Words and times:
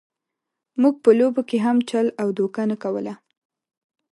موږ 0.81 0.95
په 1.03 1.09
لوبو 1.19 1.41
کې 1.49 1.57
هم 1.65 1.77
چل 1.89 2.07
او 2.21 2.27
دوکه 2.39 2.61
نه 2.71 2.75
کوله. 2.83 3.13